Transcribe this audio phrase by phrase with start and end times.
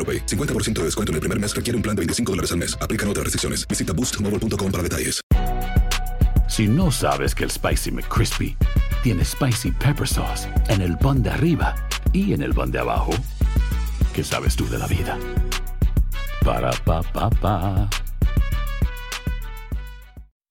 [0.00, 0.24] AroPay.
[0.24, 2.78] 50% de descuento en el primer mes requiere un plan de 25 dólares al mes.
[2.80, 3.68] Aplican otras restricciones.
[3.68, 5.20] Visita boostmobile.com para detalles.
[6.48, 8.56] Si no sabes que el Spicy McCrispy
[9.04, 11.74] tiene Spicy Pepper Sauce en el pan de arriba
[12.12, 13.12] y en el pan de abajo,
[14.12, 15.16] ¿qué sabes tú de la vida?
[16.44, 17.88] Para, pa, pa, pa.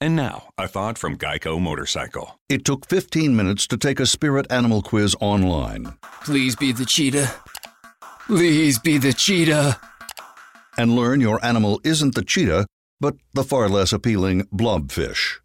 [0.01, 2.39] And now, a thought from Geico Motorcycle.
[2.47, 7.33] It took 15 minutes to take a spirit animal quiz online Please be the cheetah.
[8.29, 9.75] Please be the cheetah.
[10.77, 12.67] and learn your animal isn't the cheetah,
[13.01, 15.39] but the far less appealing blobfish.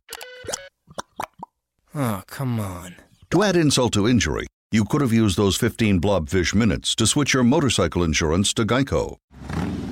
[1.94, 2.96] Oh, come on.
[3.30, 7.32] To add insult to injury, you could have used those 15 blobfish minutes to switch
[7.32, 9.16] your motorcycle insurance to Geico.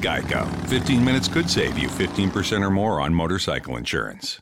[0.00, 0.46] Geico.
[0.68, 4.38] 15 minutes could save you 15% or more on motorcycle insurance.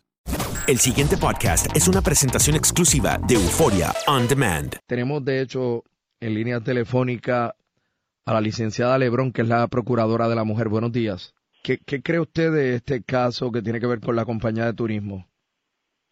[0.67, 4.77] El siguiente podcast es una presentación exclusiva de Euforia On Demand.
[4.89, 5.85] Tenemos, de hecho,
[6.21, 7.55] en línea telefónica
[8.31, 10.69] a la licenciada Lebrón, que es la procuradora de la mujer.
[10.69, 11.35] Buenos días.
[11.65, 14.73] ¿Qué, qué cree usted de este caso que tiene que ver con la compañía de
[14.73, 15.27] turismo?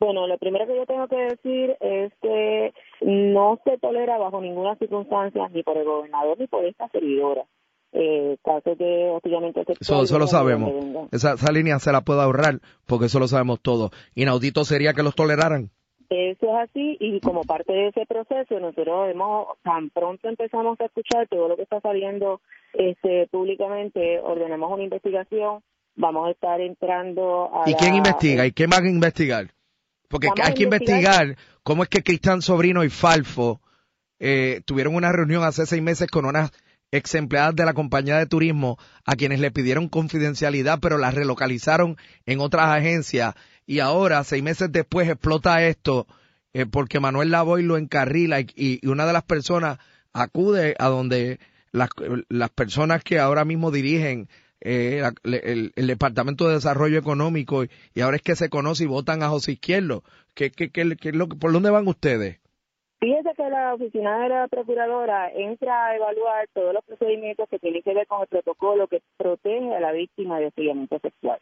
[0.01, 4.75] Bueno, lo primero que yo tengo que decir es que no se tolera bajo ninguna
[4.77, 7.45] circunstancia ni por el gobernador ni por esta servidora.
[7.93, 10.73] Eh, caso que obviamente Eso, eso lo sabemos.
[11.13, 13.93] Esa, esa línea se la puede ahorrar porque eso lo sabemos todos.
[14.17, 15.71] Inaudito sería que los toleraran.
[16.11, 20.87] Eso es así y como parte de ese proceso nosotros hemos tan pronto empezamos a
[20.87, 22.41] escuchar todo lo que está saliendo
[22.73, 25.63] este públicamente ordenamos una investigación
[25.97, 28.47] vamos a estar entrando a ¿Y quién la- investiga?
[28.47, 29.49] ¿Y qué van a investigar?
[30.09, 33.61] Porque hay que investigar- investigar cómo es que Cristian Sobrino y Falfo
[34.19, 36.51] eh, tuvieron una reunión hace seis meses con unas
[36.91, 41.99] ex empleadas de la compañía de turismo a quienes le pidieron confidencialidad, pero las relocalizaron
[42.25, 43.35] en otras agencias
[43.69, 46.07] y ahora, seis meses después, explota esto
[46.55, 49.79] eh, porque Manuel Lavoy lo encarrila y, una de las personas
[50.15, 51.39] acude a donde
[51.71, 51.91] las,
[52.31, 54.27] las personas que ahora mismo dirigen
[54.63, 57.63] eh, el, el Departamento de Desarrollo Económico
[57.95, 60.03] y, ahora es que se conoce y votan a José Izquierdo.
[60.35, 62.41] ¿Qué, qué, qué, qué ¿Por dónde van ustedes?
[63.01, 67.83] Fíjese que la oficina de la procuradora entra a evaluar todos los procedimientos que tienen
[67.83, 71.39] que ver con el protocolo que protege a la víctima de hostigamiento sexual.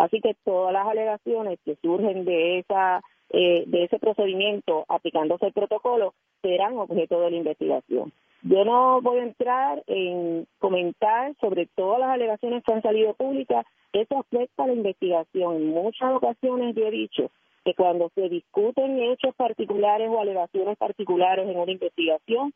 [0.00, 5.52] Así que todas las alegaciones que surgen de esa eh, de ese procedimiento aplicándose el
[5.52, 8.10] protocolo serán objeto de la investigación.
[8.42, 13.66] Yo no voy a entrar en comentar sobre todas las alegaciones que han salido públicas.
[13.92, 15.56] Eso afecta a la investigación.
[15.56, 17.30] En muchas ocasiones yo he dicho
[17.66, 22.54] que cuando se discuten hechos particulares o alegaciones particulares en una investigación,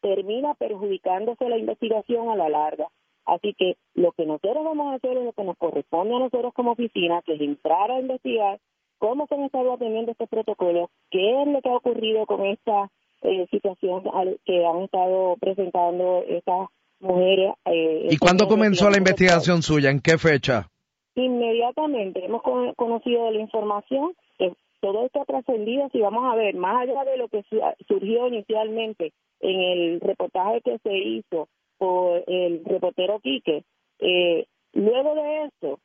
[0.00, 2.88] termina perjudicándose la investigación a la larga.
[3.34, 6.52] Así que lo que nosotros vamos a hacer es lo que nos corresponde a nosotros
[6.54, 8.58] como oficina, que es entrar a investigar
[8.98, 12.90] cómo se han estado atendiendo estos protocolos, qué es lo que ha ocurrido con esta
[13.22, 14.02] eh, situación
[14.44, 16.68] que han estado presentando estas
[17.00, 17.52] mujeres.
[17.66, 19.90] eh, ¿Y cuándo comenzó la investigación suya?
[19.90, 20.68] ¿En qué fecha?
[21.14, 26.54] Inmediatamente hemos con- conocido la información, que todo esto ha trascendido, si vamos a ver,
[26.56, 31.48] más allá de lo que su- surgió inicialmente en el reportaje que se hizo
[31.80, 33.64] por el reportero Quique,
[34.00, 34.44] eh,
[34.74, 35.80] luego de eso,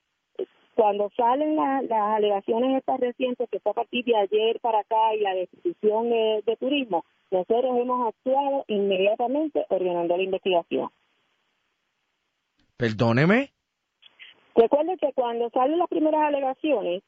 [0.75, 5.15] cuando salen la- las alegaciones estas recientes, que fue a partir de ayer para acá
[5.15, 10.89] y la destitución de, de turismo, nosotros hemos actuado inmediatamente ordenando la investigación.
[12.75, 13.51] Perdóneme.
[14.53, 17.03] Recuerde que cuando salen las primeras alegaciones,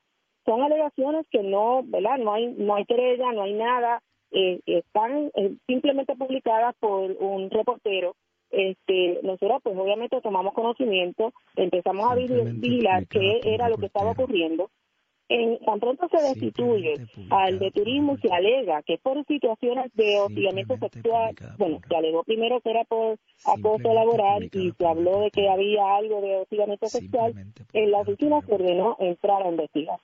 [0.45, 2.18] son alegaciones que no, ¿verdad?
[2.19, 4.01] No hay, no hay querella, no hay nada,
[4.31, 8.16] eh, están eh, simplemente publicadas por un reportero
[8.52, 14.70] este, nosotros pues obviamente tomamos conocimiento, empezamos a vigilar qué era lo que estaba ocurriendo.
[15.30, 16.94] En, tan pronto se destituye
[17.32, 22.62] al de turismo, se alega que por situaciones de hostigamiento sexual, bueno, se alegó primero
[22.62, 27.34] que era por acoso laboral y se habló de que había algo de hostigamiento sexual,
[27.74, 30.00] en la oficina se ordenó entrar a investigar.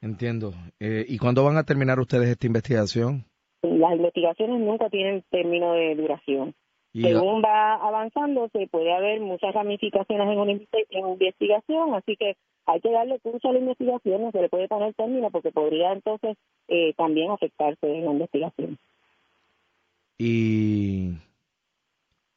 [0.00, 0.52] Entiendo.
[0.78, 3.24] Eh, ¿Y cuándo van a terminar ustedes esta investigación?
[3.62, 6.54] Las investigaciones nunca tienen término de duración.
[6.92, 10.52] Según va avanzando, se puede haber muchas ramificaciones en una
[11.10, 12.36] investigación, así que
[12.66, 15.92] hay que darle curso a la investigación, no se le puede poner término porque podría
[15.92, 16.36] entonces
[16.68, 18.78] eh, también afectarse en la investigación.
[20.18, 21.12] ¿Y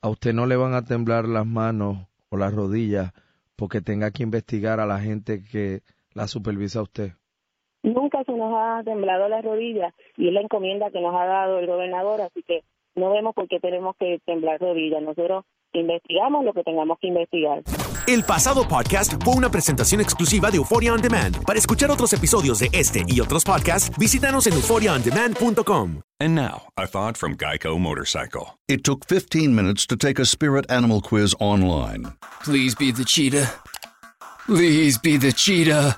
[0.02, 1.98] a usted no le van a temblar las manos
[2.30, 3.14] o las rodillas
[3.56, 5.82] porque tenga que investigar a la gente que
[6.14, 7.12] la supervisa a usted?
[7.84, 11.60] Nunca se nos ha temblado las rodillas y es la encomienda que nos ha dado
[11.60, 12.64] el gobernador, así que
[12.96, 15.02] no vemos por qué tenemos que temblar rodillas.
[15.02, 17.64] Nosotros investigamos lo que tengamos que investigar.
[18.08, 21.46] El pasado podcast fue una presentación exclusiva de Euphoria On Demand.
[21.46, 26.02] Para escuchar otros episodios de este y otros podcasts, visítanos en euphoriaondemand.com.
[26.20, 28.60] And now, a thought from Geico Motorcycle.
[28.68, 32.14] It took 15 minutes to take a spirit animal quiz online.
[32.44, 33.50] Please be the cheetah.
[34.46, 35.98] Please be the cheetah.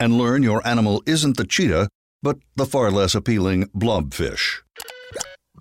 [0.00, 1.88] And learn your animal isn't the cheetah,
[2.22, 4.63] but the far less appealing blobfish.